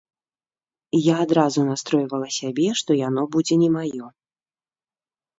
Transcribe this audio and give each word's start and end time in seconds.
Я 1.07 1.15
адразу 1.25 1.65
настройвала 1.71 2.29
сябе, 2.37 2.65
што 2.79 2.97
яно 3.01 3.21
будзе 3.35 3.55
не 3.65 3.69
маё. 3.75 4.09